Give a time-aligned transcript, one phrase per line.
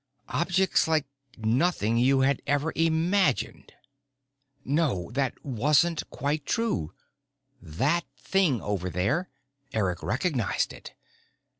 [0.29, 1.05] Objects like
[1.37, 3.71] nothing you had ever imagined.
[4.65, 6.95] No, that wasn't quite true.
[7.61, 9.29] That thing over there.
[9.73, 10.95] Eric recognized it.